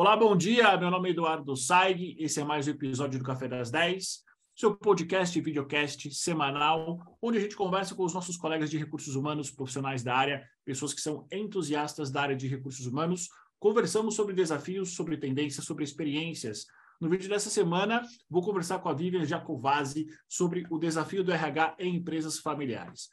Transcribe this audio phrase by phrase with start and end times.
[0.00, 0.78] Olá, bom dia.
[0.78, 2.16] Meu nome é Eduardo Saig.
[2.18, 4.24] Esse é mais um episódio do Café das 10,
[4.56, 9.14] seu podcast e videocast semanal, onde a gente conversa com os nossos colegas de recursos
[9.14, 13.28] humanos, profissionais da área, pessoas que são entusiastas da área de recursos humanos.
[13.58, 16.64] Conversamos sobre desafios, sobre tendências, sobre experiências.
[16.98, 21.76] No vídeo dessa semana, vou conversar com a Vivian Jacovazzi sobre o desafio do RH
[21.78, 23.10] em empresas familiares.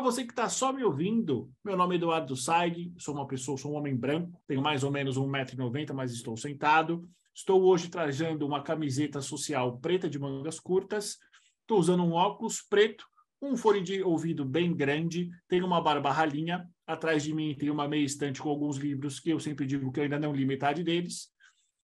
[0.00, 3.58] Para você que está só me ouvindo, meu nome é Eduardo Saig, sou uma pessoa,
[3.58, 7.06] sou um homem branco, tenho mais ou menos 1,90m, mas estou sentado.
[7.34, 11.18] Estou hoje trajando uma camiseta social preta de mangas curtas,
[11.60, 13.04] estou usando um óculos preto,
[13.42, 17.86] um fone de ouvido bem grande, tenho uma barba ralinha, atrás de mim tem uma
[17.86, 20.82] meia estante com alguns livros que eu sempre digo que eu ainda não li metade
[20.82, 21.28] deles,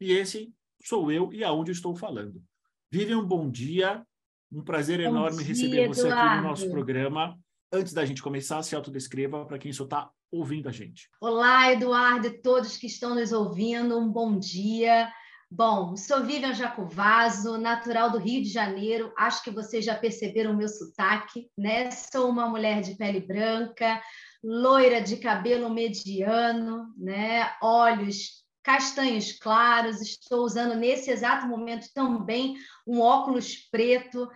[0.01, 0.51] e esse
[0.83, 2.43] sou eu e aonde estou falando.
[2.91, 4.03] Vive um bom dia,
[4.51, 6.31] um prazer bom enorme dia, receber você Eduardo.
[6.31, 7.39] aqui no nosso programa
[7.73, 11.09] antes da gente começar, se autodescreva para quem só está ouvindo a gente.
[11.21, 15.11] Olá, Eduardo e todos que estão nos ouvindo, um bom dia.
[15.51, 19.13] Bom, sou Vivian Jacovaso, natural do Rio de Janeiro.
[19.17, 21.91] Acho que vocês já perceberam o meu sotaque, né?
[21.91, 24.03] Sou uma mulher de pele branca,
[24.43, 27.55] loira de cabelo mediano, né?
[27.63, 30.01] Olhos castanhos claros.
[30.03, 34.29] Estou usando nesse exato momento também um óculos preto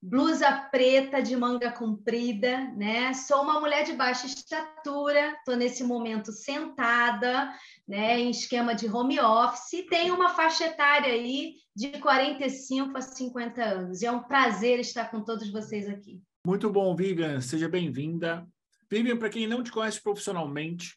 [0.00, 3.12] blusa preta de manga comprida, né?
[3.12, 7.52] Sou uma mulher de baixa estatura, estou nesse momento sentada,
[7.86, 13.64] né, em esquema de home office, tenho uma faixa etária aí de 45 a 50
[13.64, 14.02] anos.
[14.02, 16.20] E é um prazer estar com todos vocês aqui.
[16.46, 18.46] Muito bom, Vivian, seja bem-vinda.
[18.90, 20.96] Vivian, para quem não te conhece profissionalmente,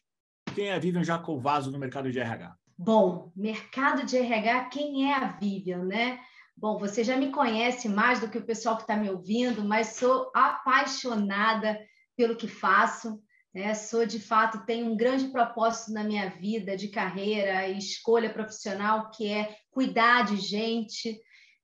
[0.54, 2.54] quem é a Vivian Jacovaso no mercado de RH?
[2.76, 6.18] Bom, mercado de RH, quem é a Vivian, né?
[6.62, 9.96] Bom, você já me conhece mais do que o pessoal que está me ouvindo, mas
[9.96, 11.76] sou apaixonada
[12.16, 13.20] pelo que faço.
[13.52, 13.74] Né?
[13.74, 19.10] Sou, de fato, tenho um grande propósito na minha vida de carreira e escolha profissional,
[19.10, 21.20] que é cuidar de gente.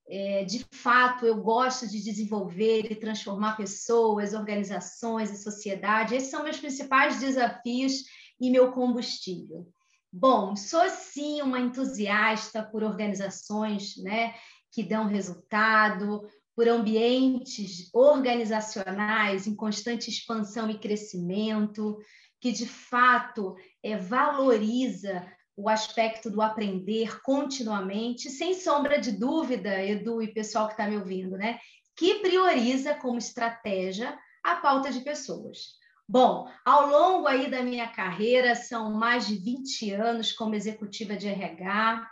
[0.09, 6.13] É, de fato, eu gosto de desenvolver e transformar pessoas, organizações e sociedade.
[6.13, 8.03] Esses são meus principais desafios
[8.37, 9.65] e meu combustível.
[10.11, 14.33] Bom, sou sim uma entusiasta por organizações, né?
[14.71, 21.97] Que dão resultado, por ambientes organizacionais em constante expansão e crescimento,
[22.41, 25.25] que de fato é, valoriza
[25.55, 30.97] o aspecto do aprender continuamente, sem sombra de dúvida, Edu e pessoal que está me
[30.97, 31.59] ouvindo, né?
[31.95, 35.77] Que prioriza como estratégia a pauta de pessoas.
[36.07, 41.27] Bom, ao longo aí da minha carreira, são mais de 20 anos como executiva de
[41.27, 42.05] RH,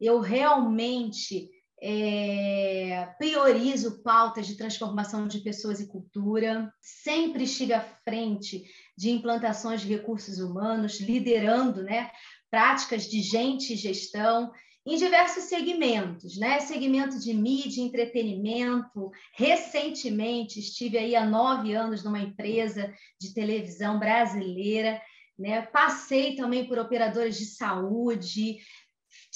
[0.00, 8.64] eu realmente é, priorizo pautas de transformação de pessoas e cultura, sempre estive à frente
[8.96, 12.10] de implantações de recursos humanos, liderando né,
[12.50, 14.50] práticas de gente e gestão
[14.88, 16.60] em diversos segmentos, né?
[16.60, 19.10] Segmento de mídia, entretenimento.
[19.36, 22.90] Recentemente estive aí há nove anos numa empresa
[23.20, 24.98] de televisão brasileira,
[25.38, 25.60] né?
[25.60, 28.56] Passei também por operadores de saúde,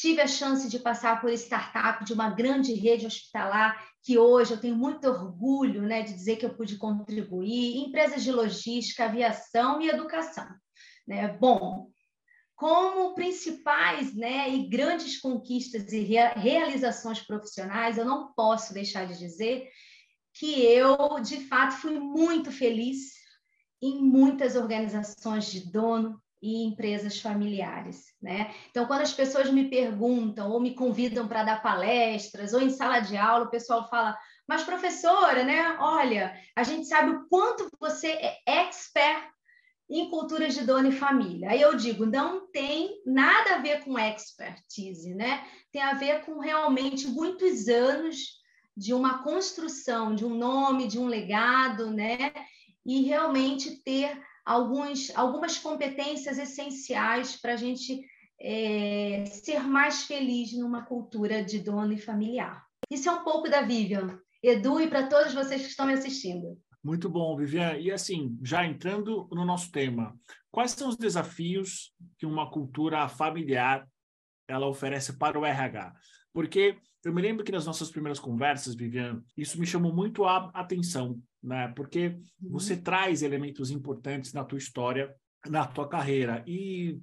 [0.02, 4.60] Tive a chance de passar por startup de uma grande rede hospitalar, que hoje eu
[4.60, 9.88] tenho muito orgulho né, de dizer que eu pude contribuir, empresas de logística, aviação e
[9.88, 10.48] educação.
[11.06, 11.28] Né?
[11.38, 11.88] Bom,
[12.56, 19.68] como principais né, e grandes conquistas e realizações profissionais, eu não posso deixar de dizer
[20.34, 23.12] que eu, de fato, fui muito feliz
[23.80, 28.52] em muitas organizações de dono, e empresas familiares, né?
[28.68, 32.98] Então, quando as pessoas me perguntam ou me convidam para dar palestras ou em sala
[32.98, 35.76] de aula, o pessoal fala: "Mas professora, né?
[35.78, 39.30] Olha, a gente sabe o quanto você é expert
[39.88, 41.50] em culturas de dono e família".
[41.50, 45.46] Aí eu digo: "Não tem nada a ver com expertise, né?
[45.70, 48.42] Tem a ver com realmente muitos anos
[48.76, 52.32] de uma construção, de um nome, de um legado, né?
[52.84, 58.00] E realmente ter alguns, algumas competências essenciais para a gente
[58.40, 62.64] é, ser mais feliz numa cultura de dono e familiar.
[62.90, 64.18] Isso é um pouco da Vivian.
[64.42, 66.58] Edu e para todos vocês que estão me assistindo.
[66.82, 67.78] Muito bom, Vivian.
[67.78, 70.18] E assim, já entrando no nosso tema,
[70.50, 73.86] quais são os desafios que uma cultura familiar
[74.48, 75.92] ela oferece para o RH?
[76.32, 80.50] Porque eu me lembro que nas nossas primeiras conversas, Vivian, isso me chamou muito a
[80.54, 81.72] atenção né?
[81.74, 82.08] Porque
[82.40, 82.50] uhum.
[82.50, 85.14] você traz elementos importantes na tua história,
[85.46, 87.00] na tua carreira e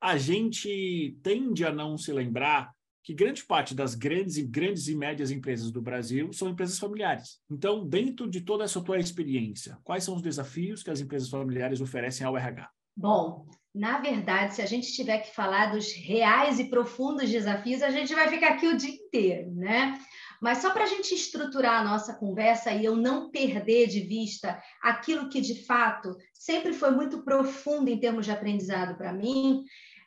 [0.00, 2.72] a gente tende a não se lembrar
[3.04, 7.40] que grande parte das grandes e grandes e médias empresas do Brasil são empresas familiares.
[7.50, 11.80] Então, dentro de toda essa tua experiência, quais são os desafios que as empresas familiares
[11.80, 12.70] oferecem ao RH?
[12.96, 17.90] Bom, na verdade, se a gente tiver que falar dos reais e profundos desafios, a
[17.90, 19.98] gente vai ficar aqui o dia inteiro, né?
[20.42, 24.60] Mas só para a gente estruturar a nossa conversa e eu não perder de vista
[24.82, 29.62] aquilo que de fato sempre foi muito profundo em termos de aprendizado para mim,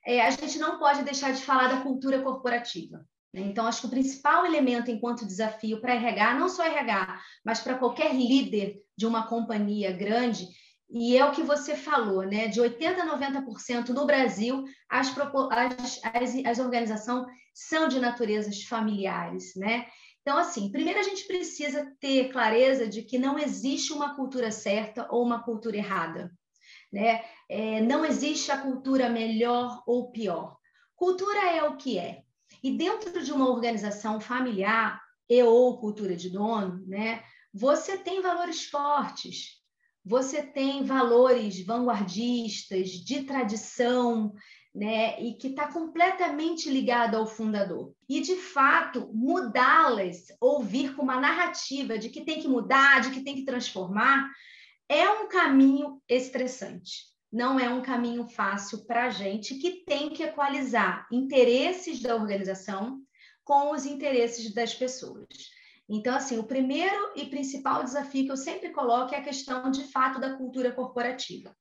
[0.06, 2.98] é, a gente não pode deixar de falar da cultura corporativa.
[3.34, 3.44] Né?
[3.44, 7.78] Então, acho que o principal elemento enquanto desafio para RH, não só RH, mas para
[7.78, 10.50] qualquer líder de uma companhia grande,
[10.90, 12.48] e é o que você falou, né?
[12.48, 19.56] De 80% a 90% no Brasil, as, as, as, as organizações são de naturezas familiares,
[19.56, 19.88] né?
[20.26, 25.08] Então, assim, primeiro a gente precisa ter clareza de que não existe uma cultura certa
[25.12, 26.34] ou uma cultura errada.
[26.92, 27.24] Né?
[27.48, 30.58] É, não existe a cultura melhor ou pior.
[30.96, 32.24] Cultura é o que é.
[32.64, 35.00] E dentro de uma organização familiar
[35.30, 37.24] e ou cultura de dono, né,
[37.54, 39.62] você tem valores fortes,
[40.04, 44.34] você tem valores vanguardistas, de tradição,
[44.76, 47.94] né, e que está completamente ligado ao fundador.
[48.10, 53.22] E, de fato, mudá-las, ouvir com uma narrativa de que tem que mudar, de que
[53.22, 54.30] tem que transformar,
[54.90, 57.06] é um caminho estressante.
[57.32, 63.00] Não é um caminho fácil para a gente que tem que equalizar interesses da organização
[63.46, 65.28] com os interesses das pessoas.
[65.88, 69.84] Então, assim, o primeiro e principal desafio que eu sempre coloco é a questão, de
[69.86, 71.56] fato, da cultura corporativa.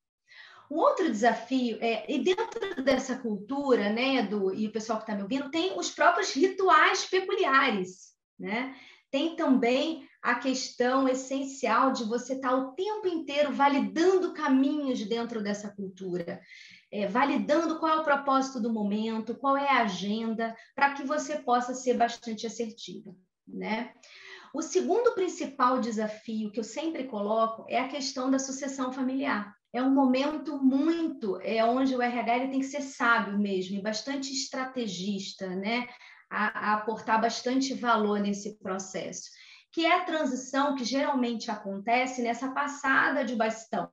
[0.74, 5.14] O outro desafio é, e dentro dessa cultura, né, do, e o pessoal que está
[5.14, 8.74] me ouvindo, tem os próprios rituais peculiares, né?
[9.08, 15.40] Tem também a questão essencial de você estar tá o tempo inteiro validando caminhos dentro
[15.40, 16.40] dessa cultura,
[16.90, 21.36] é, validando qual é o propósito do momento, qual é a agenda, para que você
[21.36, 23.14] possa ser bastante assertiva,
[23.46, 23.94] né?
[24.52, 29.82] O segundo principal desafio que eu sempre coloco é a questão da sucessão familiar é
[29.82, 35.48] um momento muito, é onde o RH tem que ser sábio mesmo, e bastante estrategista,
[35.48, 35.88] né?
[36.30, 39.28] A, a, aportar bastante valor nesse processo,
[39.72, 43.88] que é a transição que geralmente acontece nessa passada de bastão,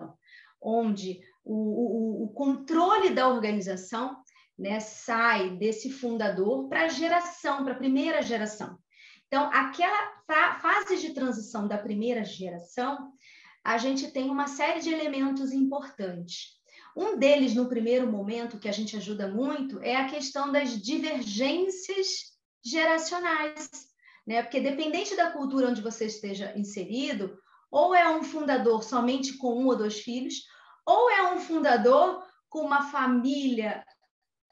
[0.61, 4.15] onde o, o, o controle da organização
[4.57, 8.77] né, sai desse fundador para a geração, para a primeira geração.
[9.25, 10.21] Então, aquela
[10.59, 13.11] fase de transição da primeira geração
[13.63, 16.59] a gente tem uma série de elementos importantes.
[16.95, 22.31] Um deles, no primeiro momento, que a gente ajuda muito, é a questão das divergências
[22.63, 23.69] geracionais,
[24.25, 24.41] né?
[24.41, 27.37] Porque dependente da cultura onde você esteja inserido,
[27.69, 30.43] ou é um fundador somente com um ou dois filhos,
[30.85, 33.85] ou é um fundador com uma família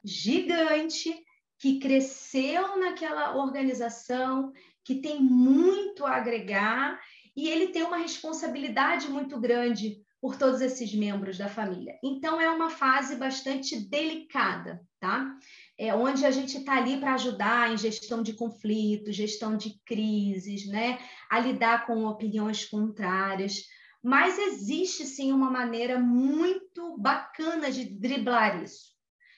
[0.02, 1.14] gigante
[1.58, 4.50] que cresceu naquela organização,
[4.82, 6.98] que tem muito a agregar
[7.36, 11.98] e ele tem uma responsabilidade muito grande por todos esses membros da família.
[12.04, 15.34] Então, é uma fase bastante delicada, tá?
[15.78, 20.66] É onde a gente está ali para ajudar em gestão de conflitos, gestão de crises,
[20.66, 20.98] né?
[21.30, 23.64] A lidar com opiniões contrárias.
[24.02, 28.90] Mas existe sim uma maneira muito bacana de driblar isso.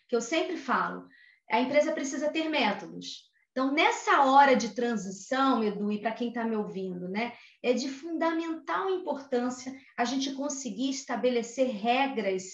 [0.09, 1.07] Que eu sempre falo,
[1.49, 3.32] a empresa precisa ter métodos.
[3.53, 7.87] Então, nessa hora de transição, Edu, e para quem está me ouvindo, né, é de
[7.89, 12.45] fundamental importância a gente conseguir estabelecer regras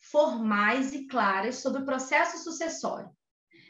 [0.00, 3.08] formais e claras sobre o processo sucessório,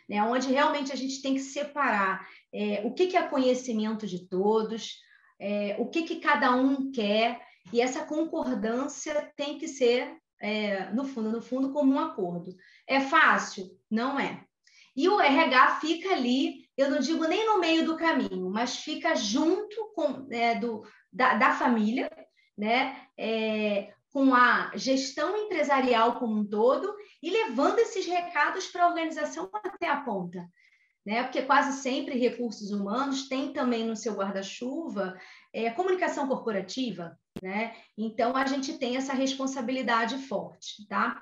[0.09, 4.27] né, onde realmente a gente tem que separar é, o que, que é conhecimento de
[4.27, 4.97] todos,
[5.39, 11.05] é, o que, que cada um quer, e essa concordância tem que ser, é, no
[11.05, 12.57] fundo, no fundo, como um acordo.
[12.87, 13.67] É fácil?
[13.91, 14.43] Não é.
[14.97, 19.15] E o RH fica ali eu não digo nem no meio do caminho, mas fica
[19.15, 20.83] junto com é, do,
[21.13, 22.11] da, da, família,
[22.57, 22.97] né?
[23.19, 29.49] É, com a gestão empresarial como um todo e levando esses recados para a organização
[29.53, 30.45] até a ponta.
[31.07, 31.23] Né?
[31.23, 35.17] Porque quase sempre recursos humanos têm também no seu guarda-chuva
[35.53, 37.75] é, comunicação corporativa, né?
[37.97, 41.21] Então a gente tem essa responsabilidade forte, tá?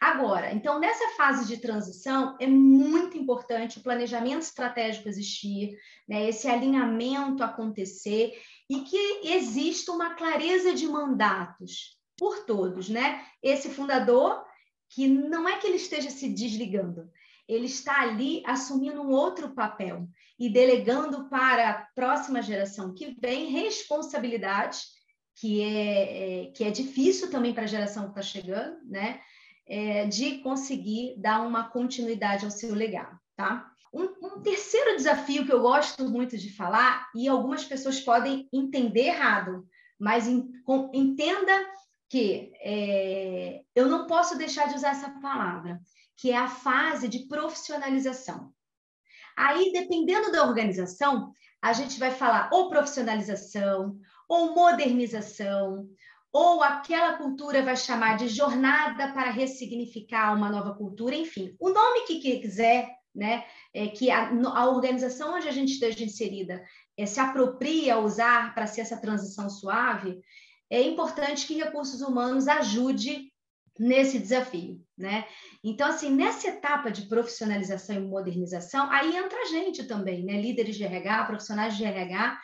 [0.00, 6.48] Agora, então, nessa fase de transição, é muito importante o planejamento estratégico existir, né, esse
[6.48, 8.32] alinhamento acontecer
[8.68, 13.24] e que exista uma clareza de mandatos por todos, né?
[13.42, 14.42] Esse fundador,
[14.88, 17.10] que não é que ele esteja se desligando,
[17.48, 20.08] ele está ali assumindo um outro papel
[20.38, 24.78] e delegando para a próxima geração que vem responsabilidade,
[25.36, 29.20] que é, é que é difícil também para a geração que está chegando, né?
[29.66, 33.68] é, de conseguir dar uma continuidade ao seu legado, tá?
[33.92, 39.06] Um, um, terceiro desafio que eu gosto muito de falar, e algumas pessoas podem entender
[39.06, 39.66] errado,
[39.98, 40.26] mas
[40.64, 41.52] com, entenda
[42.08, 45.80] que é, eu não posso deixar de usar essa palavra,
[46.16, 48.52] que é a fase de profissionalização.
[49.36, 55.88] Aí, dependendo da organização, a gente vai falar ou profissionalização, ou modernização,
[56.32, 62.06] ou aquela cultura vai chamar de jornada para ressignificar uma nova cultura, enfim, o nome
[62.06, 66.62] que quiser, né, é que a, a organização onde a gente esteja inserida
[66.96, 70.20] é, se apropria a usar para ser essa transição suave,
[70.68, 73.32] é importante que recursos humanos ajude
[73.78, 75.26] nesse desafio, né?
[75.62, 80.40] Então, assim, nessa etapa de profissionalização e modernização, aí entra a gente também, né?
[80.40, 82.38] Líderes de RH, profissionais de RH,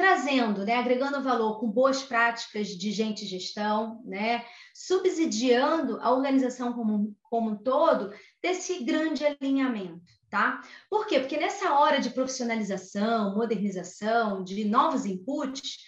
[0.00, 0.76] trazendo, né?
[0.76, 4.44] Agregando valor com boas práticas de gente gestão, né?
[4.74, 10.62] Subsidiando a organização como, como um todo desse grande alinhamento, tá?
[10.88, 11.20] Por quê?
[11.20, 15.78] Porque nessa hora de profissionalização, modernização, de novos inputs,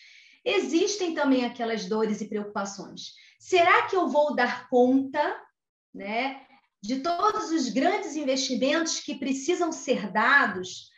[0.44, 5.36] existem também aquelas dores e preocupações Será que eu vou dar conta,
[5.92, 6.46] né,
[6.80, 10.91] de todos os grandes investimentos que precisam ser dados,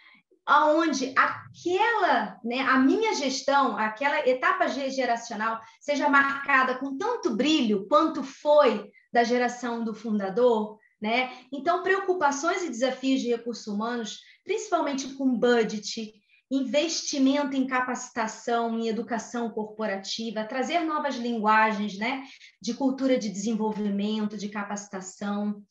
[0.46, 8.22] aonde aquela, né, a minha gestão, aquela etapa geracional seja marcada com tanto brilho quanto
[8.22, 11.32] foi da geração do fundador, né?
[11.52, 16.12] Então, preocupações e desafios de recursos humanos, principalmente com budget,
[16.50, 22.24] investimento em capacitação, em educação corporativa, trazer novas linguagens, né,
[22.60, 25.62] de cultura de desenvolvimento, de capacitação,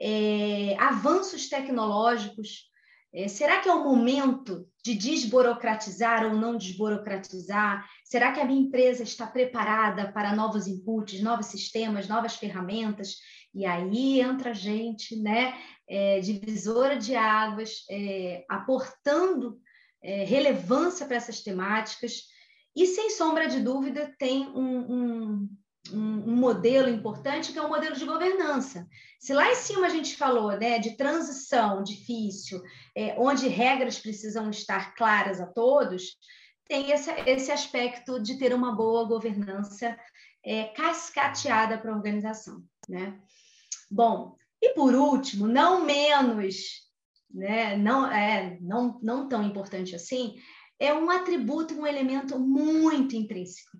[0.00, 2.69] é, avanços tecnológicos.
[3.12, 7.84] É, será que é o momento de desburocratizar ou não desburocratizar?
[8.04, 13.16] Será que a minha empresa está preparada para novos inputs, novos sistemas, novas ferramentas?
[13.52, 15.54] E aí entra a gente, né,
[15.88, 19.60] é, divisora de águas, é, aportando
[20.02, 22.28] é, relevância para essas temáticas.
[22.74, 24.99] E, sem sombra de dúvida, tem um, um,
[25.96, 28.86] um, modelo importante que é o modelo de governança.
[29.18, 32.62] Se lá em cima a gente falou né, de transição difícil,
[32.96, 36.16] é, onde regras precisam estar claras a todos,
[36.66, 39.96] tem esse, esse aspecto de ter uma boa governança
[40.44, 42.62] é, cascateada para a organização.
[42.88, 43.18] Né?
[43.90, 46.88] Bom, e por último, não menos
[47.32, 50.34] né, não é não, não tão importante assim,
[50.78, 53.78] é um atributo, um elemento muito intrínseco,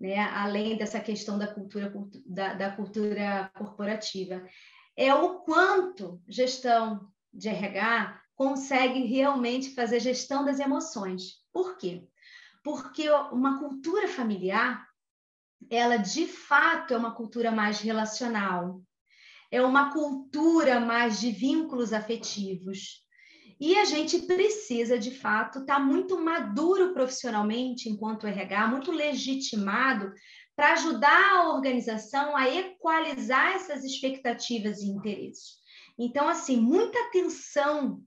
[0.00, 1.92] né, além dessa questão da cultura
[2.24, 4.44] da, da cultura corporativa,
[4.96, 11.38] é o quanto gestão de RH consegue realmente fazer gestão das emoções.
[11.52, 12.06] Por quê?
[12.62, 14.86] Porque uma cultura familiar,
[15.68, 18.80] ela de fato é uma cultura mais relacional,
[19.50, 23.04] é uma cultura mais de vínculos afetivos.
[23.60, 30.12] E a gente precisa, de fato, estar tá muito maduro profissionalmente enquanto RH, muito legitimado
[30.54, 35.58] para ajudar a organização a equalizar essas expectativas e interesses.
[35.98, 38.00] Então, assim, muita atenção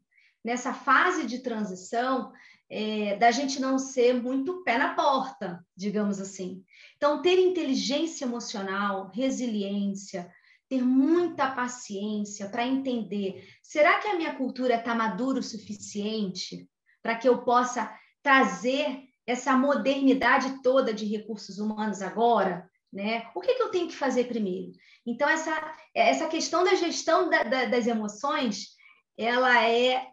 [0.44, 2.32] nessa fase de transição
[2.70, 6.64] é, da gente não ser muito pé na porta, digamos assim.
[6.96, 10.32] Então, ter inteligência emocional, resiliência,
[10.72, 16.66] ter muita paciência para entender: será que a minha cultura está madura o suficiente
[17.04, 22.72] para que eu possa trazer essa modernidade toda de recursos humanos agora?
[22.92, 23.30] Né?
[23.36, 24.72] O que, que eu tenho que fazer primeiro?
[25.06, 25.52] Então, essa,
[25.94, 28.70] essa questão da gestão da, da, das emoções,
[29.18, 30.08] ela é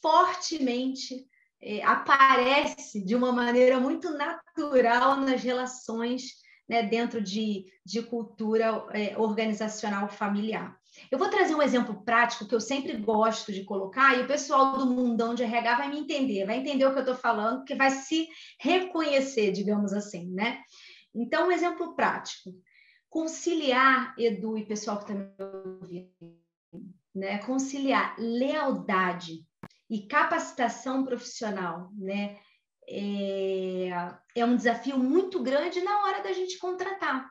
[0.00, 1.26] fortemente,
[1.60, 9.16] é, aparece de uma maneira muito natural nas relações né, dentro de, de cultura é,
[9.16, 10.76] organizacional familiar.
[11.10, 14.76] Eu vou trazer um exemplo prático que eu sempre gosto de colocar, e o pessoal
[14.76, 17.74] do mundão de RH vai me entender, vai entender o que eu estou falando, porque
[17.74, 20.62] vai se reconhecer, digamos assim, né?
[21.14, 22.50] Então, um exemplo prático.
[23.08, 25.30] Conciliar, Edu e pessoal que está me
[25.80, 26.10] ouvindo,
[27.14, 27.38] né?
[27.38, 29.44] conciliar lealdade
[29.88, 32.38] e capacitação profissional, né?
[32.88, 33.88] É,
[34.34, 37.28] é um desafio muito grande na hora da gente contratar.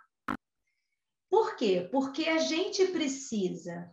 [1.30, 1.88] Por quê?
[1.92, 3.90] Porque a gente precisa.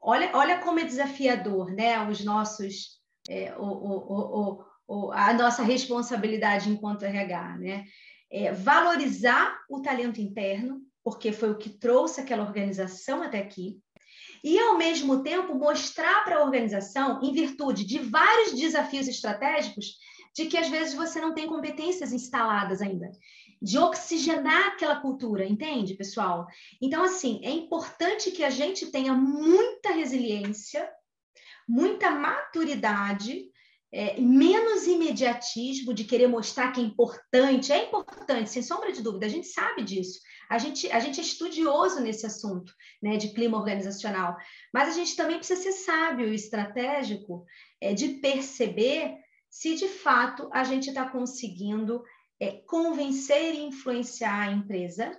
[0.00, 2.08] Olha, olha como é desafiador, né?
[2.08, 7.84] Os nossos, é, o, o, o, a nossa responsabilidade enquanto RH, né?
[8.30, 13.78] É, valorizar o talento interno, porque foi o que trouxe aquela organização até aqui,
[14.42, 19.98] e ao mesmo tempo mostrar para a organização, em virtude de vários desafios estratégicos,
[20.34, 23.10] de que às vezes você não tem competências instaladas ainda,
[23.60, 26.46] de oxigenar aquela cultura, entende, pessoal?
[26.80, 30.88] Então, assim, é importante que a gente tenha muita resiliência,
[31.68, 33.52] muita maturidade,
[33.94, 37.70] é, menos imediatismo de querer mostrar que é importante.
[37.70, 40.18] É importante, sem sombra de dúvida, a gente sabe disso.
[40.48, 42.72] A gente, a gente é estudioso nesse assunto
[43.02, 44.36] né, de clima organizacional,
[44.72, 47.44] mas a gente também precisa ser sábio e estratégico
[47.80, 49.18] é, de perceber
[49.52, 52.02] se de fato a gente está conseguindo
[52.40, 55.14] é, convencer e influenciar a empresa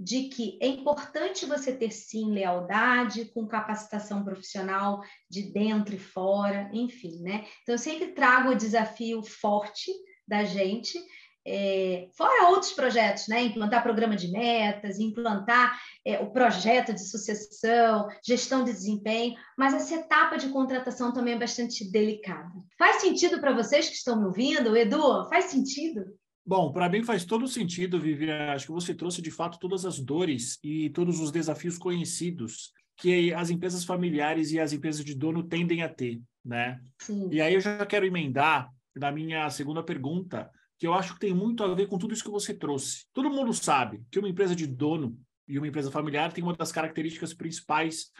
[0.00, 6.70] de que é importante você ter sim lealdade, com capacitação profissional de dentro e fora,
[6.72, 7.46] enfim, né?
[7.62, 9.92] Então, eu sempre trago o desafio forte
[10.26, 10.98] da gente,
[11.46, 13.42] é, fora outros projetos, né?
[13.42, 19.94] Implantar programa de metas, implantar é, o projeto de sucessão, gestão de desempenho, mas essa
[19.94, 22.52] etapa de contratação também é bastante delicada.
[22.78, 25.28] Faz sentido para vocês que estão me ouvindo, Edu?
[25.28, 26.04] Faz sentido?
[26.46, 28.52] Bom, para mim faz todo sentido, Vivian.
[28.52, 33.32] Acho que você trouxe de fato todas as dores e todos os desafios conhecidos que
[33.34, 36.80] as empresas familiares e as empresas de dono tendem a ter, né?
[36.98, 37.28] Sim.
[37.32, 40.50] E aí eu já quero emendar na minha segunda pergunta,
[40.84, 43.06] que eu acho que tem muito a ver com tudo isso que você trouxe.
[43.14, 46.70] Todo mundo sabe que uma empresa de dono e uma empresa familiar tem uma das
[46.70, 48.12] características principais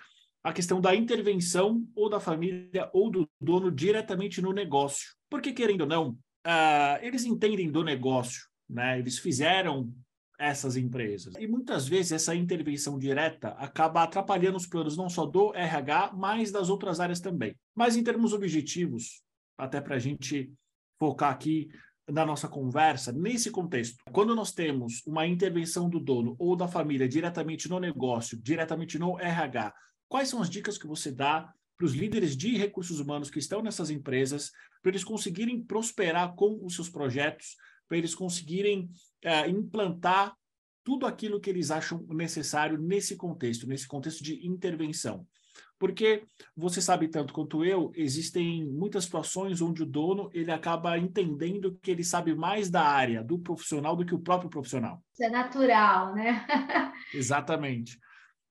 [0.43, 5.15] a questão da intervenção ou da família ou do dono diretamente no negócio.
[5.29, 6.11] Porque, querendo ou não,
[6.47, 8.99] uh, eles entendem do negócio, né?
[8.99, 9.93] Eles fizeram
[10.39, 11.35] essas empresas.
[11.39, 16.51] E muitas vezes essa intervenção direta acaba atrapalhando os planos não só do RH, mas
[16.51, 17.55] das outras áreas também.
[17.75, 19.23] Mas em termos objetivos,
[19.59, 20.51] até para a gente
[20.99, 21.69] focar aqui
[22.11, 27.09] na nossa conversa, nesse contexto, quando nós temos uma intervenção do dono ou da família
[27.09, 29.75] diretamente no negócio, diretamente no RH,
[30.09, 33.63] quais são as dicas que você dá para os líderes de recursos humanos que estão
[33.63, 34.51] nessas empresas,
[34.83, 37.57] para eles conseguirem prosperar com os seus projetos,
[37.89, 38.91] para eles conseguirem
[39.25, 40.37] uh, implantar
[40.85, 45.27] tudo aquilo que eles acham necessário nesse contexto, nesse contexto de intervenção.
[45.79, 46.25] Porque
[46.57, 51.91] você sabe tanto quanto eu, existem muitas situações onde o dono ele acaba entendendo que
[51.91, 55.03] ele sabe mais da área do profissional do que o próprio profissional.
[55.13, 56.47] Isso é natural, né?
[57.13, 57.99] Exatamente.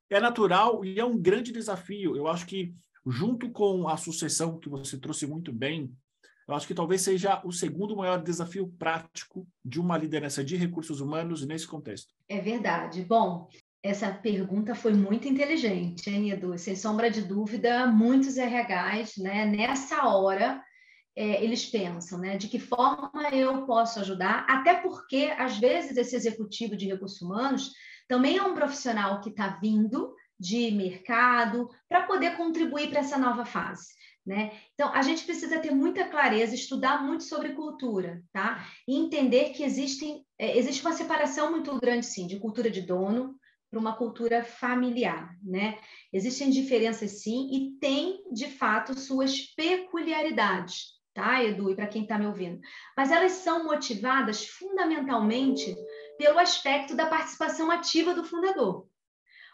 [0.10, 2.16] É natural e é um grande desafio.
[2.16, 2.74] Eu acho que
[3.06, 5.92] junto com a sucessão que você trouxe muito bem,
[6.48, 11.00] eu acho que talvez seja o segundo maior desafio prático de uma liderança de recursos
[11.02, 12.14] humanos nesse contexto.
[12.28, 13.04] É verdade.
[13.04, 13.48] Bom,
[13.82, 16.58] essa pergunta foi muito inteligente, hein, Edu?
[16.58, 20.64] Sem sombra de dúvida, muitos RHs, né, nessa hora,
[21.16, 26.16] é, eles pensam, né, de que forma eu posso ajudar, até porque, às vezes, esse
[26.16, 27.72] executivo de recursos humanos
[28.08, 33.46] também é um profissional que está vindo de mercado para poder contribuir para essa nova
[33.46, 33.94] fase.
[34.26, 34.54] Né?
[34.74, 38.66] Então, a gente precisa ter muita clareza, estudar muito sobre cultura, tá?
[38.88, 43.36] E entender que existem, é, existe uma separação muito grande, sim, de cultura de dono
[43.70, 45.78] para uma cultura familiar, né?
[46.14, 51.72] Existem diferenças, sim, e tem, de fato, suas peculiaridades, tá, Edu?
[51.72, 52.62] E para quem está me ouvindo.
[52.96, 55.76] Mas elas são motivadas fundamentalmente
[56.18, 58.88] pelo aspecto da participação ativa do fundador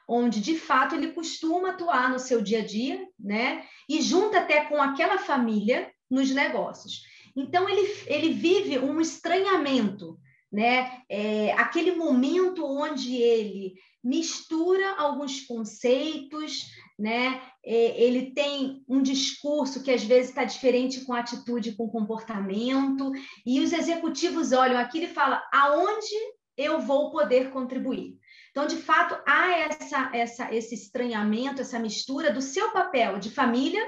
[0.09, 3.63] onde de fato ele costuma atuar no seu dia a dia, né?
[3.87, 7.03] E junta até com aquela família nos negócios.
[7.35, 10.19] Então ele, ele vive um estranhamento,
[10.51, 11.03] né?
[11.07, 17.39] É, aquele momento onde ele mistura alguns conceitos, né?
[17.63, 23.11] É, ele tem um discurso que às vezes está diferente com atitude, com comportamento,
[23.45, 26.15] e os executivos olham aquilo e falam: aonde
[26.57, 28.18] eu vou poder contribuir?
[28.51, 33.85] Então, de fato, há essa, essa, esse estranhamento, essa mistura do seu papel de família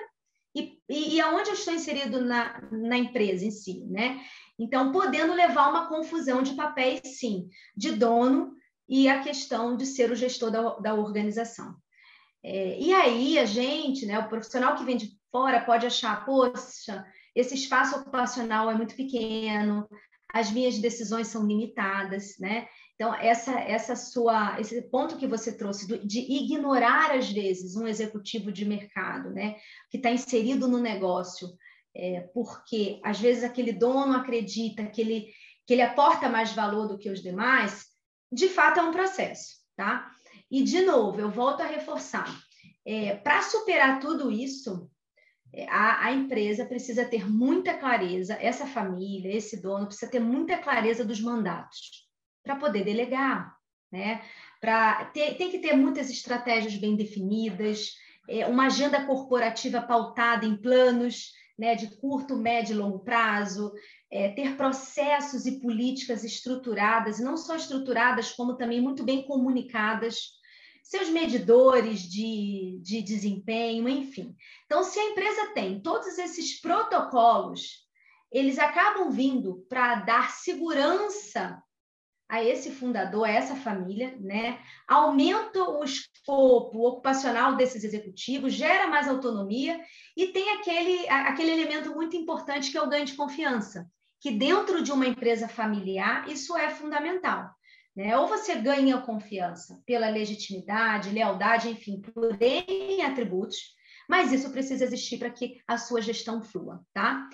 [0.55, 4.21] e, e, e aonde eu estou inserido na, na empresa em si, né?
[4.59, 8.53] Então, podendo levar uma confusão de papéis, sim, de dono
[8.87, 11.75] e a questão de ser o gestor da, da organização.
[12.43, 17.05] É, e aí, a gente, né, o profissional que vem de fora pode achar, poxa,
[17.35, 19.87] esse espaço ocupacional é muito pequeno,
[20.33, 22.67] as minhas decisões são limitadas, né?
[23.01, 27.87] Então, essa, essa sua, esse ponto que você trouxe do, de ignorar, às vezes, um
[27.87, 29.55] executivo de mercado, né,
[29.89, 31.49] que está inserido no negócio,
[31.95, 35.33] é, porque, às vezes, aquele dono acredita que ele,
[35.65, 37.87] que ele aporta mais valor do que os demais,
[38.31, 40.07] de fato é um processo, tá?
[40.51, 42.31] E, de novo, eu volto a reforçar,
[42.85, 44.87] é, para superar tudo isso,
[45.51, 50.55] é, a, a, empresa precisa ter muita clareza, essa família, esse dono precisa ter muita
[50.59, 52.10] clareza dos mandatos
[52.43, 53.55] para poder delegar,
[53.91, 54.21] né?
[54.59, 57.95] Pra ter, tem que ter muitas estratégias bem definidas,
[58.29, 63.71] é, uma agenda corporativa pautada em planos né, de curto, médio e longo prazo,
[64.09, 70.39] é, ter processos e políticas estruturadas, não só estruturadas, como também muito bem comunicadas,
[70.83, 74.35] seus medidores de, de desempenho, enfim.
[74.65, 77.87] Então, se a empresa tem todos esses protocolos,
[78.31, 81.61] eles acabam vindo para dar segurança
[82.31, 84.57] a esse fundador, a essa família, né?
[84.87, 89.77] Aumenta o escopo ocupacional desses executivos, gera mais autonomia
[90.15, 93.85] e tem aquele, aquele elemento muito importante que é o ganho de confiança,
[94.21, 97.49] que dentro de uma empresa familiar isso é fundamental.
[97.93, 98.17] Né?
[98.17, 103.57] Ou você ganha confiança pela legitimidade, lealdade, enfim, por N atributos,
[104.07, 107.27] mas isso precisa existir para que a sua gestão flua, tá?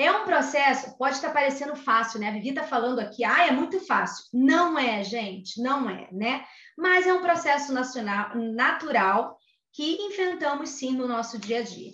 [0.00, 2.30] É um processo, pode estar parecendo fácil, né?
[2.30, 4.24] A Vivi está falando aqui, ah, é muito fácil.
[4.32, 6.42] Não é, gente, não é, né?
[6.74, 9.36] Mas é um processo nacional, natural
[9.70, 11.92] que enfrentamos sim no nosso dia a dia.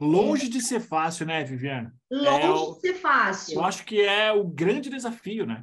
[0.00, 0.48] Longe é.
[0.48, 1.94] de ser fácil, né, Viviana?
[2.10, 3.58] Longe é, de ser fácil.
[3.58, 5.62] Eu acho que é o grande desafio, né?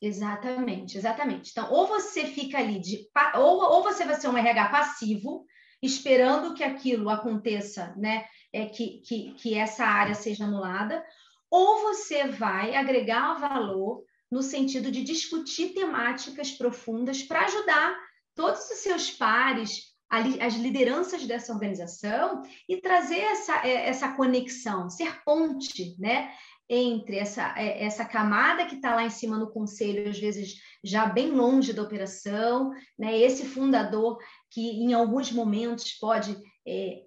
[0.00, 1.50] Exatamente, exatamente.
[1.50, 3.08] Então, ou você fica ali de.
[3.34, 5.46] Ou, ou você vai ser um RH passivo,
[5.82, 8.24] esperando que aquilo aconteça, né?
[8.52, 11.02] É, que, que, que essa área seja anulada,
[11.50, 17.94] ou você vai agregar valor no sentido de discutir temáticas profundas para ajudar
[18.34, 19.92] todos os seus pares,
[20.40, 26.30] as lideranças dessa organização e trazer essa, é, essa conexão, ser ponte, né?
[26.74, 31.04] Entre essa, é, essa camada que está lá em cima no conselho, às vezes já
[31.04, 33.18] bem longe da operação, né?
[33.18, 34.18] esse fundador
[34.50, 36.36] que em alguns momentos pode.
[36.66, 37.02] É,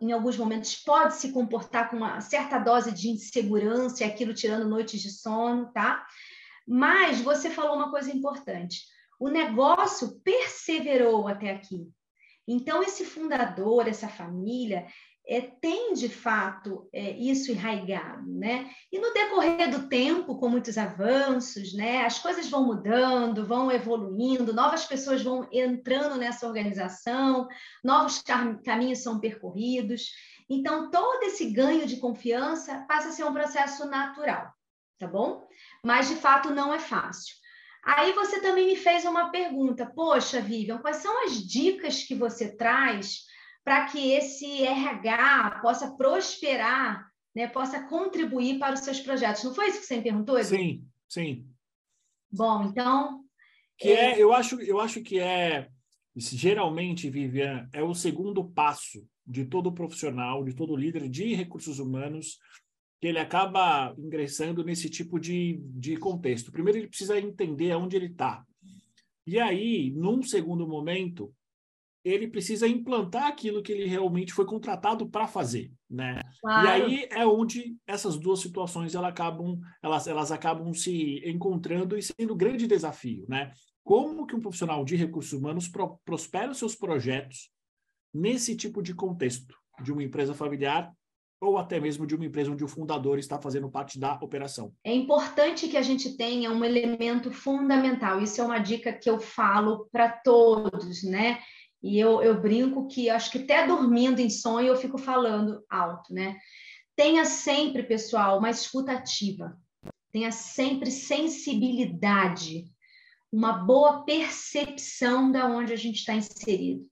[0.00, 5.00] em alguns momentos pode se comportar com uma certa dose de insegurança, aquilo tirando noites
[5.00, 6.06] de sono, tá?
[6.64, 8.82] Mas você falou uma coisa importante.
[9.18, 11.90] O negócio perseverou até aqui.
[12.46, 14.86] Então, esse fundador, essa família,
[15.28, 18.70] é, tem de fato é, isso enraigado, né?
[18.90, 24.54] E no decorrer do tempo, com muitos avanços, né, as coisas vão mudando, vão evoluindo,
[24.54, 27.46] novas pessoas vão entrando nessa organização,
[27.84, 28.22] novos
[28.64, 30.12] caminhos são percorridos.
[30.48, 34.50] Então, todo esse ganho de confiança passa a ser um processo natural,
[34.98, 35.46] tá bom?
[35.84, 37.36] Mas de fato não é fácil.
[37.84, 42.56] Aí você também me fez uma pergunta, poxa, Vivian, quais são as dicas que você
[42.56, 43.27] traz?
[43.64, 49.44] Para que esse RH possa prosperar, né, possa contribuir para os seus projetos.
[49.44, 50.48] Não foi isso que você me perguntou, Edu?
[50.48, 51.46] Sim, sim.
[52.30, 53.24] Bom, então.
[53.76, 55.68] Que é, é eu, acho, eu acho que é,
[56.16, 62.38] geralmente, Vivian, é o segundo passo de todo profissional, de todo líder de recursos humanos,
[63.00, 66.50] que ele acaba ingressando nesse tipo de, de contexto.
[66.50, 68.44] Primeiro, ele precisa entender onde ele está.
[69.26, 71.32] E aí, num segundo momento,
[72.08, 76.20] ele precisa implantar aquilo que ele realmente foi contratado para fazer, né?
[76.40, 76.66] Claro.
[76.66, 82.02] E aí é onde essas duas situações elas acabam, elas, elas acabam se encontrando e
[82.02, 83.52] sendo um grande desafio, né?
[83.82, 87.50] Como que um profissional de recursos humanos pro, prospera os seus projetos
[88.12, 90.92] nesse tipo de contexto de uma empresa familiar
[91.40, 94.72] ou até mesmo de uma empresa onde o fundador está fazendo parte da operação.
[94.82, 98.20] É importante que a gente tenha um elemento fundamental.
[98.20, 101.38] Isso é uma dica que eu falo para todos, né?
[101.82, 106.12] E eu, eu brinco que acho que até dormindo em sonho eu fico falando alto,
[106.12, 106.36] né?
[106.96, 109.56] Tenha sempre, pessoal, uma escuta ativa.
[110.10, 112.64] Tenha sempre sensibilidade,
[113.30, 116.82] uma boa percepção da onde a gente está inserido.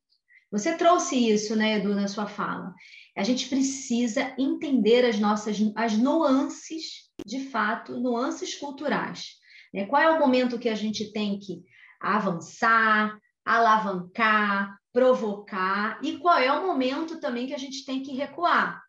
[0.52, 2.72] Você trouxe isso, né, Edu, na sua fala.
[3.16, 9.30] A gente precisa entender as nossas as nuances, de fato, nuances culturais.
[9.74, 9.86] Né?
[9.86, 11.64] Qual é o momento que a gente tem que
[12.00, 18.82] avançar, alavancar, provocar e qual é o momento também que a gente tem que recuar.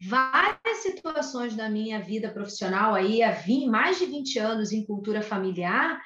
[0.00, 5.22] Várias situações da minha vida profissional aí, há 20, mais de 20 anos em cultura
[5.22, 6.00] familiar,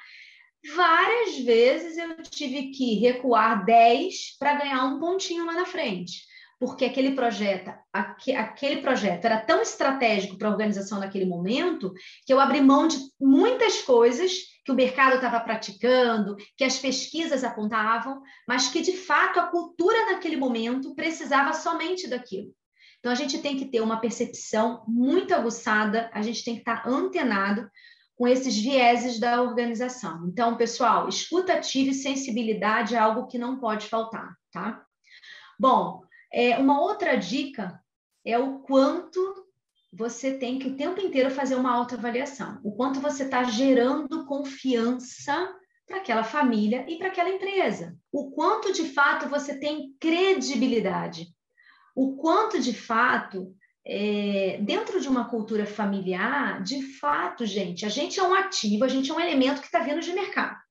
[0.75, 6.23] várias vezes eu tive que recuar 10 para ganhar um pontinho lá na frente
[6.63, 11.93] porque aquele projeto, aquele projeto era tão estratégico para a organização naquele momento
[12.25, 14.31] que eu abri mão de muitas coisas
[14.63, 20.11] que o mercado estava praticando, que as pesquisas apontavam, mas que de fato a cultura
[20.11, 22.53] naquele momento precisava somente daquilo.
[22.99, 26.87] Então a gente tem que ter uma percepção muito aguçada, a gente tem que estar
[26.87, 27.69] antenado
[28.15, 30.25] com esses vieses da organização.
[30.27, 34.81] Então, pessoal, escuta ativa e sensibilidade é algo que não pode faltar, tá?
[35.59, 37.77] Bom, é, uma outra dica
[38.25, 39.42] é o quanto
[39.95, 42.59] você tem que o tempo inteiro fazer uma autoavaliação.
[42.63, 45.53] O quanto você está gerando confiança
[45.85, 47.95] para aquela família e para aquela empresa.
[48.11, 51.27] O quanto de fato você tem credibilidade.
[51.95, 53.53] O quanto de fato,
[53.85, 58.87] é, dentro de uma cultura familiar, de fato, gente, a gente é um ativo, a
[58.87, 60.62] gente é um elemento que está vindo de mercado.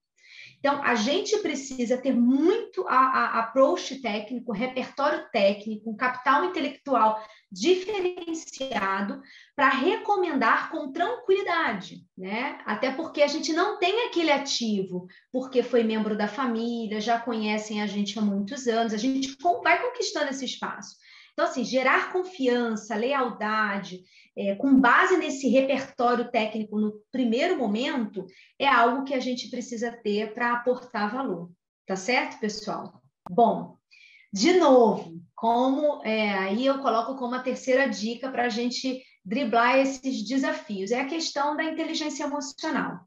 [0.62, 7.20] Então, a gente precisa ter muito a, a approach técnico, repertório técnico, um capital intelectual
[7.50, 9.20] diferenciado
[9.56, 12.60] para recomendar com tranquilidade, né?
[12.64, 17.82] Até porque a gente não tem aquele ativo, porque foi membro da família, já conhecem
[17.82, 20.94] a gente há muitos anos, a gente vai conquistando esse espaço.
[21.32, 24.04] Então, assim, gerar confiança, lealdade,
[24.36, 28.26] é, com base nesse repertório técnico no primeiro momento,
[28.58, 31.50] é algo que a gente precisa ter para aportar valor.
[31.86, 33.02] Tá certo, pessoal?
[33.30, 33.76] Bom,
[34.32, 39.78] de novo, como é, aí eu coloco como a terceira dica para a gente driblar
[39.78, 43.00] esses desafios, é a questão da inteligência emocional.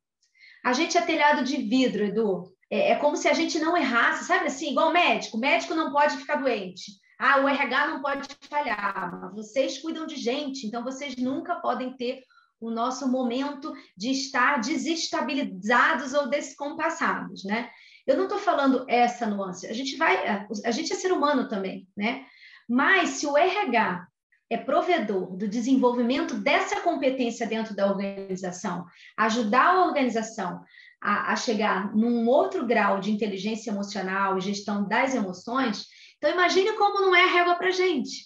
[0.63, 2.55] A gente é telhado de vidro, Edu.
[2.69, 5.38] É, é como se a gente não errasse, sabe assim, igual médico.
[5.38, 6.91] Médico não pode ficar doente.
[7.17, 9.32] Ah, o RH não pode falhar.
[9.34, 12.23] Vocês cuidam de gente, então vocês nunca podem ter
[12.60, 17.69] o nosso momento de estar desestabilizados ou descompassados, né?
[18.08, 19.67] Eu não estou falando essa nuance.
[19.67, 22.25] A gente vai, a gente é ser humano também, né?
[22.67, 24.08] Mas se o RH
[24.49, 28.86] é provedor do desenvolvimento dessa competência dentro da organização,
[29.17, 30.63] ajudar a organização
[31.01, 35.88] a, a chegar num outro grau de inteligência emocional e gestão das emoções,
[36.25, 38.25] então, imagine como não é régua para a gente.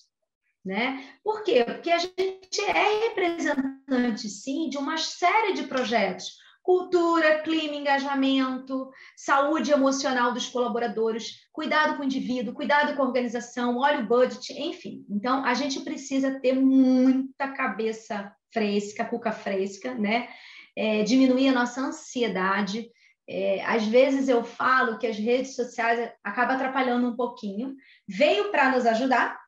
[0.63, 1.03] Né?
[1.21, 1.65] Por quê?
[1.65, 6.37] Porque a gente é representante, sim, de uma série de projetos.
[6.63, 13.77] Cultura, clima, engajamento, saúde emocional dos colaboradores, cuidado com o indivíduo, cuidado com a organização,
[13.79, 15.05] olha o budget, enfim.
[15.09, 20.29] Então, a gente precisa ter muita cabeça fresca, cuca fresca, né?
[20.73, 22.89] É, diminuir a nossa ansiedade,
[23.31, 27.75] é, às vezes eu falo que as redes sociais acabam atrapalhando um pouquinho.
[28.07, 29.39] Veio para nos ajudar,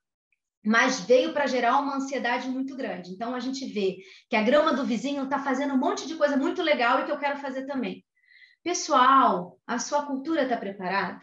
[0.64, 3.10] mas veio para gerar uma ansiedade muito grande.
[3.10, 3.98] Então a gente vê
[4.30, 7.12] que a grama do vizinho está fazendo um monte de coisa muito legal e que
[7.12, 8.06] eu quero fazer também.
[8.64, 11.20] Pessoal, a sua cultura está preparada?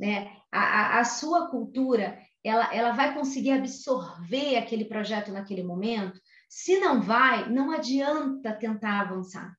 [0.00, 0.36] Né?
[0.50, 6.20] A, a, a, sua cultura ela, ela vai conseguir absorver aquele projeto naquele momento?
[6.48, 9.56] Se não vai, não adianta tentar avançar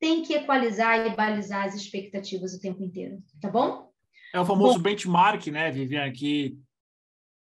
[0.00, 3.90] tem que equalizar e balizar as expectativas o tempo inteiro, tá bom?
[4.34, 6.58] É o famoso bom, benchmark, né, Vivian, que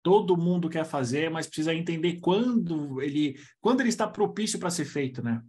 [0.03, 4.85] todo mundo quer fazer, mas precisa entender quando ele, quando ele está propício para ser
[4.85, 5.43] feito, né?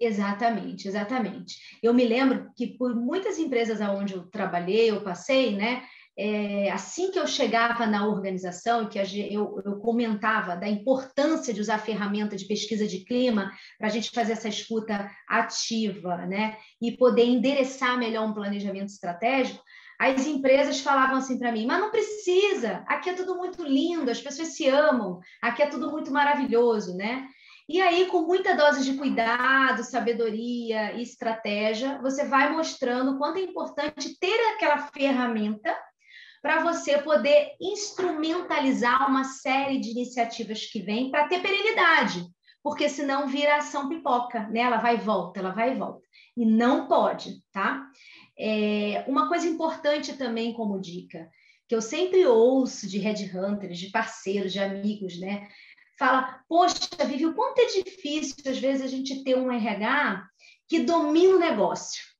[0.00, 1.56] Exatamente, exatamente.
[1.80, 5.84] Eu me lembro que por muitas empresas aonde eu trabalhei, eu passei, né,
[6.16, 11.78] é, assim que eu chegava na organização, que eu, eu, comentava da importância de usar
[11.78, 16.56] ferramenta de pesquisa de clima para a gente fazer essa escuta ativa, né?
[16.80, 19.62] E poder endereçar melhor um planejamento estratégico,
[19.98, 24.20] as empresas falavam assim para mim: mas não precisa, aqui é tudo muito lindo, as
[24.20, 27.26] pessoas se amam, aqui é tudo muito maravilhoso, né?
[27.68, 33.42] E aí, com muita dose de cuidado, sabedoria e estratégia, você vai mostrando quanto é
[33.42, 35.74] importante ter aquela ferramenta
[36.42, 42.26] para você poder instrumentalizar uma série de iniciativas que vem para ter perenidade,
[42.60, 44.60] porque senão vira ação pipoca, né?
[44.60, 46.02] Ela vai e volta, ela vai e volta.
[46.36, 47.86] E não pode, tá?
[48.36, 51.30] É, uma coisa importante também como dica,
[51.68, 55.48] que eu sempre ouço de headhunters, de parceiros, de amigos, né?
[55.96, 60.26] Fala, poxa, Vivi, o quanto é difícil às vezes a gente ter um RH
[60.68, 62.11] que domina o negócio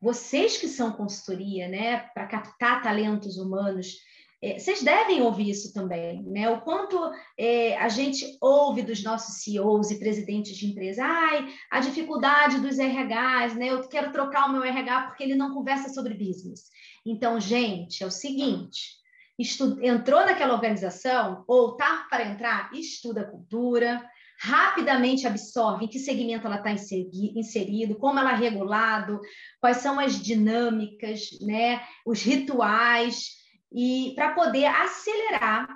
[0.00, 3.96] vocês que são consultoria, né, para captar talentos humanos,
[4.42, 6.50] é, vocês devem ouvir isso também, né?
[6.50, 6.98] O quanto
[7.38, 12.78] é, a gente ouve dos nossos CEOs e presidentes de empresa, ai, a dificuldade dos
[12.78, 13.70] RHs, né?
[13.70, 16.70] Eu quero trocar o meu RH porque ele não conversa sobre business.
[17.04, 18.96] Então, gente, é o seguinte:
[19.38, 19.78] estu...
[19.82, 24.06] entrou naquela organização ou tá para entrar, estuda cultura,
[24.38, 29.20] rapidamente absorve em que segmento ela está inserido, como ela é regulado,
[29.60, 33.30] quais são as dinâmicas, né, os rituais,
[33.72, 35.68] e para poder acelerar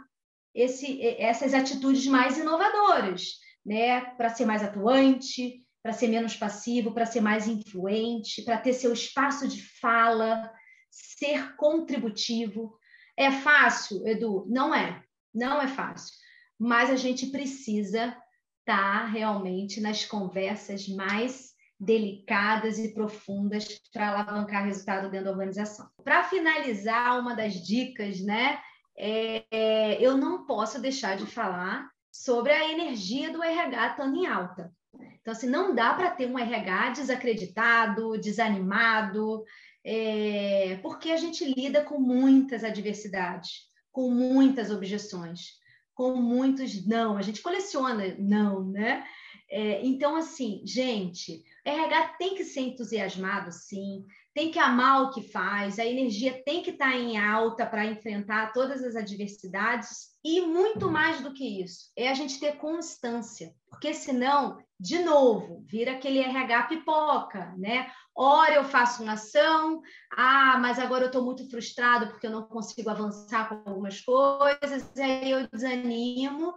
[0.55, 7.07] esse, essas atitudes mais inovadoras, né, para ser mais atuante, para ser menos passivo, para
[7.07, 10.53] ser mais influente, para ter seu espaço de fala,
[10.91, 12.77] ser contributivo.
[13.17, 14.47] É fácil, Edu?
[14.49, 15.03] Não é.
[15.33, 16.15] Não é fácil.
[16.59, 18.15] Mas a gente precisa
[19.07, 25.89] realmente nas conversas mais delicadas e profundas para alavancar resultado dentro da organização.
[26.05, 28.61] Para finalizar, uma das dicas, né?
[28.97, 34.71] É, eu não posso deixar de falar sobre a energia do RH estando em alta.
[35.21, 39.43] Então, assim, não dá para ter um RH desacreditado, desanimado,
[39.83, 45.60] é, porque a gente lida com muitas adversidades, com muitas objeções
[46.01, 47.19] com muitos não.
[47.19, 49.05] A gente coleciona não, né?
[49.51, 55.23] É, então, assim, gente, RH tem que ser entusiasmado, sim, tem que amar o que
[55.23, 60.91] faz, a energia tem que estar em alta para enfrentar todas as adversidades e muito
[60.91, 66.21] mais do que isso, é a gente ter constância, porque senão, de novo, vira aquele
[66.21, 67.91] RH pipoca, né?
[68.15, 69.81] Ora eu faço uma ação,
[70.17, 74.95] ah, mas agora eu estou muito frustrado porque eu não consigo avançar com algumas coisas,
[74.95, 76.55] e aí eu desanimo,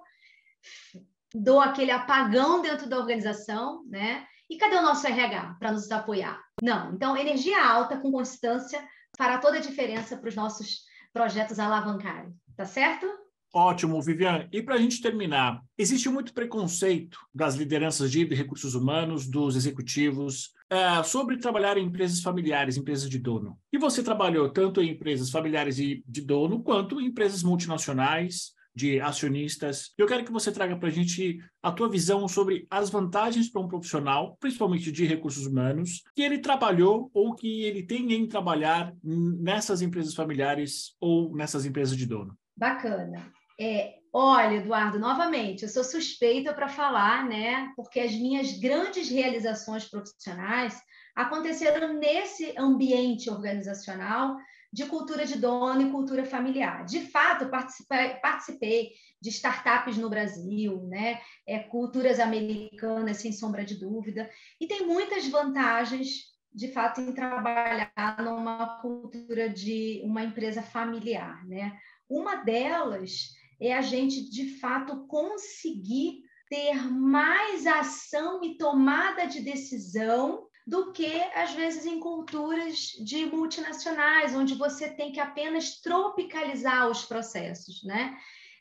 [1.33, 4.27] dou aquele apagão dentro da organização, né?
[4.49, 6.39] E cadê o nosso RH para nos apoiar?
[6.63, 6.93] Não.
[6.93, 8.82] Então, energia alta com constância
[9.17, 12.34] fará toda a diferença para os nossos projetos alavancarem.
[12.56, 13.06] Tá certo?
[13.54, 14.47] Ótimo, Viviane.
[14.49, 20.54] E para a gente terminar, existe muito preconceito das lideranças de recursos humanos, dos executivos,
[20.69, 23.60] é, sobre trabalhar em empresas familiares, empresas de dono.
[23.71, 28.99] E você trabalhou tanto em empresas familiares e de dono, quanto em empresas multinacionais, de
[28.99, 29.93] acionistas.
[29.97, 33.62] Eu quero que você traga para a gente a tua visão sobre as vantagens para
[33.62, 38.93] um profissional, principalmente de recursos humanos, que ele trabalhou ou que ele tem em trabalhar
[39.03, 42.38] nessas empresas familiares ou nessas empresas de dono.
[42.55, 43.31] Bacana.
[43.59, 47.71] É, olha, Eduardo, novamente, eu sou suspeita para falar, né?
[47.75, 50.79] Porque as minhas grandes realizações profissionais
[51.15, 54.36] aconteceram nesse ambiente organizacional
[54.73, 56.83] de cultura de dono e cultura familiar.
[56.83, 61.21] De fato, participei, participei de startups no Brasil, né?
[61.45, 64.27] É, culturas americanas, sem sombra de dúvida,
[64.59, 71.77] e tem muitas vantagens de fato em trabalhar numa cultura de uma empresa familiar, né?
[72.09, 73.29] Uma delas
[73.62, 81.21] é a gente, de fato, conseguir ter mais ação e tomada de decisão do que,
[81.36, 88.17] às vezes, em culturas de multinacionais, onde você tem que apenas tropicalizar os processos, né?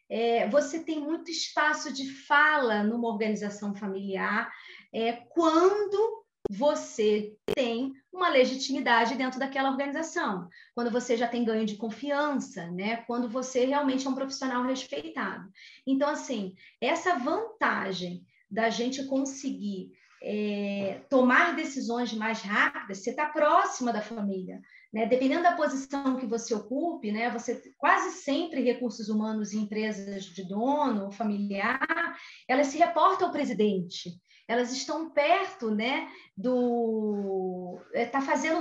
[0.08, 4.52] É, você tem muito espaço de fala numa organização familiar
[4.92, 11.76] é, quando você tem uma legitimidade dentro daquela organização, quando você já tem ganho de
[11.76, 12.96] confiança, né?
[13.06, 15.50] Quando você realmente é um profissional respeitado.
[15.86, 23.92] Então, assim, essa vantagem da gente conseguir é, tomar decisões mais rápidas, você está próxima
[23.92, 24.60] da família.
[24.92, 25.06] Né?
[25.06, 27.30] Dependendo da posição que você ocupe, né?
[27.30, 32.16] você quase sempre recursos humanos e empresas de dono, familiar,
[32.48, 34.10] elas se reportam ao presidente
[34.48, 37.80] elas estão perto né, do.
[37.94, 38.60] Está é, fazendo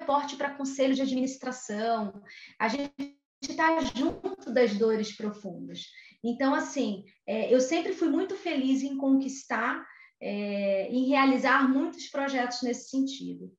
[0.00, 2.22] reporte para conselho de administração,
[2.58, 5.86] a gente está junto das dores profundas.
[6.24, 9.84] Então, assim, é, eu sempre fui muito feliz em conquistar,
[10.22, 13.52] é, em realizar muitos projetos nesse sentido.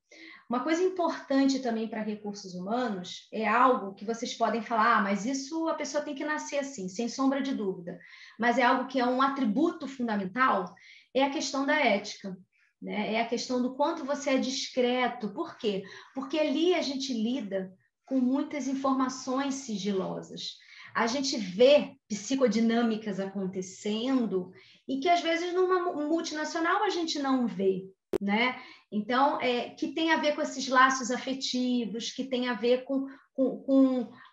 [0.48, 5.26] Uma coisa importante também para recursos humanos é algo que vocês podem falar, ah, mas
[5.26, 7.98] isso a pessoa tem que nascer assim, sem sombra de dúvida.
[8.38, 10.74] Mas é algo que é um atributo fundamental
[11.14, 12.36] é a questão da ética.
[12.80, 13.14] Né?
[13.14, 15.32] É a questão do quanto você é discreto.
[15.32, 15.84] Por quê?
[16.14, 17.72] Porque ali a gente lida
[18.04, 20.58] com muitas informações sigilosas.
[20.94, 24.52] A gente vê psicodinâmicas acontecendo
[24.86, 27.84] e que às vezes numa multinacional a gente não vê,
[28.20, 28.60] né?
[28.92, 33.06] Então, é, que tem a ver com esses laços afetivos, que tem a ver com,
[33.32, 33.58] com,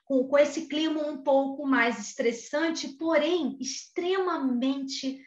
[0.06, 5.20] com, com, esse clima um pouco mais estressante, porém extremamente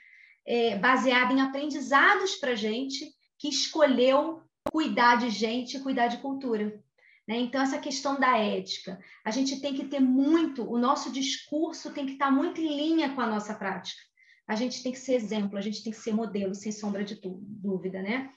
[0.47, 6.81] é, baseada em aprendizados para gente que escolheu cuidar de gente cuidar de cultura.
[7.27, 7.39] Né?
[7.39, 12.07] Então, essa questão da ética, a gente tem que ter muito, o nosso discurso tem
[12.07, 14.01] que estar muito em linha com a nossa prática.
[14.47, 17.19] A gente tem que ser exemplo, a gente tem que ser modelo, sem sombra de
[17.23, 18.31] dúvida, né?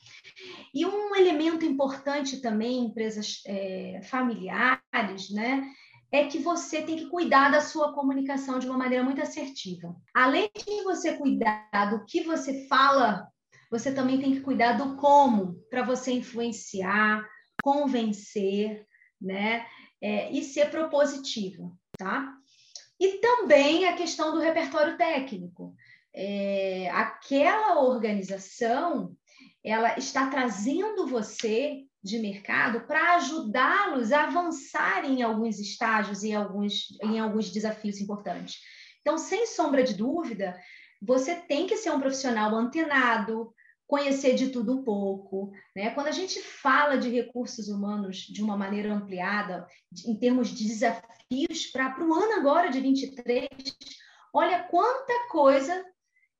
[0.73, 5.69] E um elemento importante também em empresas é, familiares, né?
[6.11, 9.95] é que você tem que cuidar da sua comunicação de uma maneira muito assertiva.
[10.13, 13.27] Além de você cuidar do que você fala,
[13.69, 17.27] você também tem que cuidar do como para você influenciar,
[17.67, 18.85] convencer,
[19.21, 19.65] né?
[19.99, 22.33] É, e ser propositiva, tá?
[22.97, 25.75] E também a questão do repertório técnico.
[26.13, 29.15] É, aquela organização
[29.63, 36.87] ela está trazendo você de mercado para ajudá-los a avançarem em alguns estágios e alguns,
[37.03, 38.61] em alguns desafios importantes.
[39.01, 40.57] Então, sem sombra de dúvida,
[41.01, 43.53] você tem que ser um profissional antenado,
[43.87, 45.51] conhecer de tudo um pouco.
[45.75, 45.91] Né?
[45.91, 49.65] Quando a gente fala de recursos humanos de uma maneira ampliada,
[50.05, 53.47] em termos de desafios para o ano agora de 23,
[54.33, 55.83] olha quanta coisa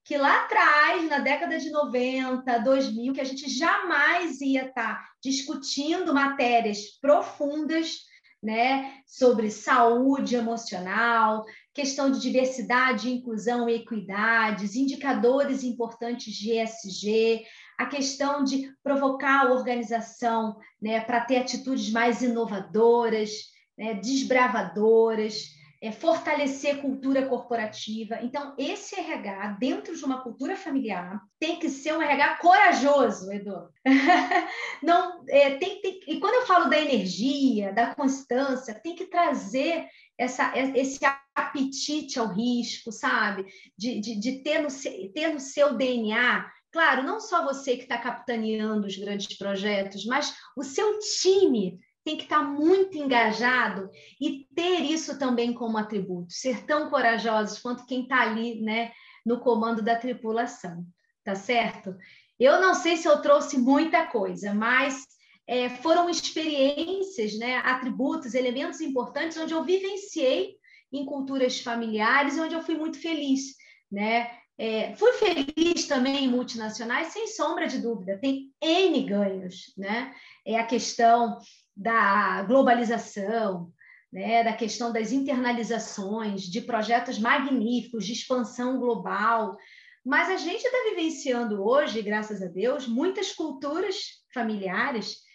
[0.04, 5.10] que lá atrás, na década de 90, 2000, que a gente jamais ia estar tá
[5.22, 8.06] discutindo matérias profundas,
[8.42, 11.44] né, sobre saúde emocional,
[11.78, 17.46] questão de diversidade, inclusão e equidades, indicadores importantes de ESG,
[17.78, 23.30] a questão de provocar a organização né, para ter atitudes mais inovadoras,
[23.78, 28.18] né, desbravadoras, é, fortalecer cultura corporativa.
[28.24, 33.70] Então, esse RH, dentro de uma cultura familiar, tem que ser um RH corajoso, Edu.
[34.82, 39.86] Não, é, tem, tem, e quando eu falo da energia, da constância, tem que trazer
[40.18, 41.00] essa, esse
[41.36, 43.46] apetite ao risco, sabe?
[43.78, 44.70] De, de, de ter, no,
[45.14, 50.36] ter no seu DNA Claro, não só você que está capitaneando os grandes projetos, mas
[50.56, 53.90] o seu time tem que estar muito engajado
[54.20, 58.92] e ter isso também como atributo, ser tão corajosos quanto quem está ali, né,
[59.26, 60.86] no comando da tripulação,
[61.24, 61.96] tá certo?
[62.40, 65.04] Eu não sei se eu trouxe muita coisa, mas
[65.48, 70.58] é, foram experiências, né, atributos, elementos importantes onde eu vivenciei
[70.92, 73.56] em culturas familiares, onde eu fui muito feliz,
[73.92, 74.30] né?
[74.60, 80.14] É, fui feliz também em multinacionais, sem sombra de dúvida, tem N ganhos, né?
[80.46, 81.38] É a questão
[81.76, 83.72] da globalização,
[84.12, 89.56] né, da questão das internalizações, de projetos magníficos de expansão global.
[90.04, 95.27] Mas a gente está vivenciando hoje, graças a Deus, muitas culturas familiares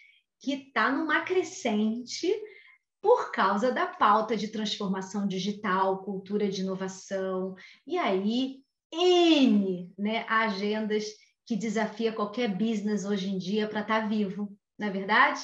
[0.43, 2.29] que está numa crescente
[3.01, 7.55] por causa da pauta de transformação digital, cultura de inovação,
[7.87, 8.59] e aí
[8.91, 11.05] N né, agendas
[11.45, 15.41] que desafia qualquer business hoje em dia para estar tá vivo, não é verdade?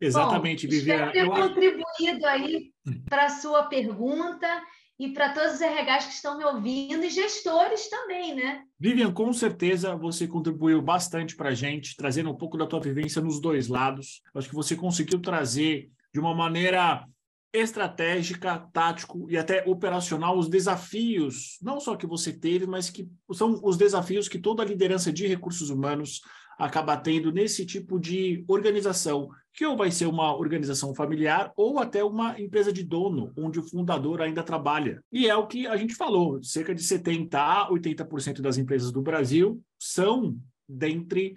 [0.00, 1.06] Exatamente, Bom, Viviane.
[1.06, 1.48] Espero ter eu...
[1.48, 2.72] contribuído aí
[3.08, 4.62] para a sua pergunta
[5.00, 8.64] e para todos os RHs que estão me ouvindo e gestores também, né?
[8.78, 13.22] Vivian, com certeza você contribuiu bastante para a gente, trazendo um pouco da tua vivência
[13.22, 14.20] nos dois lados.
[14.34, 17.06] Acho que você conseguiu trazer de uma maneira
[17.50, 23.58] estratégica, tático e até operacional os desafios, não só que você teve, mas que são
[23.64, 26.20] os desafios que toda liderança de recursos humanos
[26.58, 32.02] acaba tendo nesse tipo de organização, que ou vai ser uma organização familiar ou até
[32.04, 35.02] uma empresa de dono, onde o fundador ainda trabalha.
[35.12, 39.02] E é o que a gente falou, cerca de 70 a 80% das empresas do
[39.02, 40.36] Brasil são
[40.68, 41.34] dentre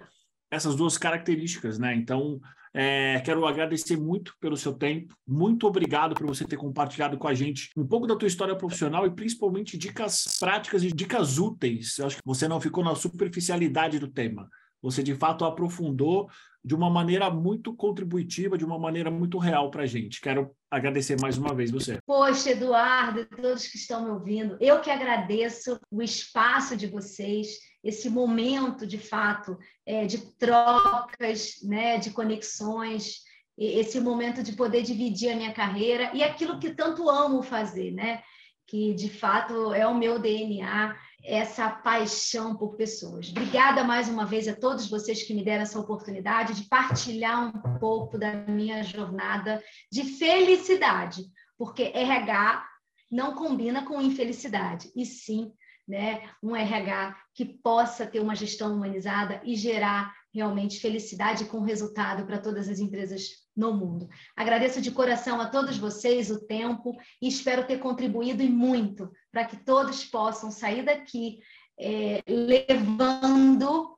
[0.51, 1.95] essas duas características, né?
[1.95, 2.39] Então,
[2.75, 5.15] é, quero agradecer muito pelo seu tempo.
[5.27, 9.05] Muito obrigado por você ter compartilhado com a gente um pouco da tua história profissional
[9.05, 11.97] e principalmente dicas práticas e dicas úteis.
[11.99, 14.49] Eu acho que você não ficou na superficialidade do tema.
[14.83, 16.29] Você de fato aprofundou
[16.63, 20.21] de uma maneira muito contributiva, de uma maneira muito real para a gente.
[20.21, 21.97] Quero agradecer mais uma vez você.
[22.05, 28.09] Poxa, Eduardo, todos que estão me ouvindo, eu que agradeço o espaço de vocês, esse
[28.09, 33.23] momento de fato é, de trocas, né, de conexões,
[33.57, 38.21] esse momento de poder dividir a minha carreira e aquilo que tanto amo fazer, né?
[38.65, 43.29] Que de fato é o meu DNA essa paixão por pessoas.
[43.29, 47.79] Obrigada mais uma vez a todos vocês que me deram essa oportunidade de partilhar um
[47.79, 51.23] pouco da minha jornada de felicidade,
[51.57, 52.67] porque RH
[53.09, 55.53] não combina com infelicidade, e sim
[55.87, 62.25] né, um RH que possa ter uma gestão humanizada e gerar realmente felicidade com resultado
[62.25, 64.09] para todas as empresas no mundo.
[64.35, 69.45] Agradeço de coração a todos vocês o tempo e espero ter contribuído e muito para
[69.45, 71.39] que todos possam sair daqui
[71.79, 73.97] é, levando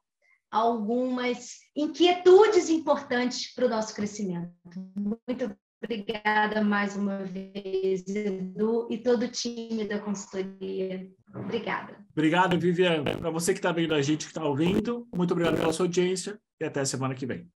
[0.52, 4.52] algumas inquietudes importantes para o nosso crescimento.
[4.96, 11.10] Muito obrigada mais uma vez, Edu, e todo o time da consultoria.
[11.34, 11.98] Obrigada.
[12.12, 13.18] Obrigado, Viviane.
[13.18, 16.40] Para você que está vendo a gente, que está ouvindo, muito obrigado pela sua audiência
[16.60, 17.50] e até semana que vem.